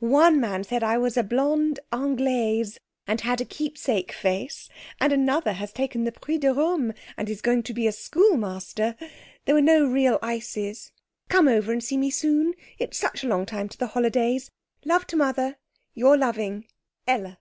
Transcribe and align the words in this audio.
One 0.00 0.38
man 0.38 0.64
said 0.64 0.82
I 0.82 0.98
was 0.98 1.16
a 1.16 1.22
blonde 1.22 1.80
anglaise, 1.90 2.78
and 3.06 3.22
had 3.22 3.40
a 3.40 3.46
keepsake 3.46 4.12
face; 4.12 4.68
and 5.00 5.14
another 5.14 5.54
has 5.54 5.72
taken 5.72 6.04
the 6.04 6.12
Prix 6.12 6.36
de 6.36 6.52
Rome, 6.52 6.92
and 7.16 7.26
is 7.30 7.40
going 7.40 7.62
to 7.62 7.72
be 7.72 7.86
a 7.86 7.92
schoolmaster. 7.92 8.96
There 9.46 9.54
were 9.54 9.62
no 9.62 9.86
real 9.86 10.18
ices. 10.20 10.92
Come 11.30 11.48
over 11.48 11.72
and 11.72 11.82
see 11.82 11.96
me 11.96 12.10
soon. 12.10 12.52
It's 12.78 12.98
such 12.98 13.24
a 13.24 13.28
long 13.28 13.46
time 13.46 13.70
to 13.70 13.78
the 13.78 13.86
holidays. 13.86 14.50
Love 14.84 15.06
to 15.06 15.16
mother. 15.16 15.56
'Your 15.94 16.18
loving, 16.18 16.66
'ELLA.' 17.06 17.38